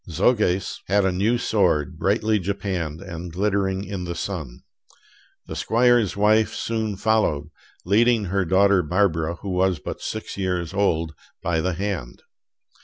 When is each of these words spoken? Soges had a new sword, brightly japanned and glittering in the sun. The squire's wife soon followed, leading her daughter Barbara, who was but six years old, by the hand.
Soges 0.09 0.79
had 0.87 1.05
a 1.05 1.11
new 1.11 1.37
sword, 1.37 1.99
brightly 1.99 2.39
japanned 2.39 3.01
and 3.01 3.31
glittering 3.31 3.83
in 3.83 4.03
the 4.05 4.15
sun. 4.15 4.63
The 5.45 5.55
squire's 5.55 6.17
wife 6.17 6.55
soon 6.55 6.95
followed, 6.97 7.51
leading 7.85 8.23
her 8.25 8.43
daughter 8.43 8.81
Barbara, 8.81 9.35
who 9.35 9.51
was 9.51 9.77
but 9.77 10.01
six 10.01 10.37
years 10.37 10.73
old, 10.73 11.13
by 11.43 11.61
the 11.61 11.73
hand. 11.73 12.23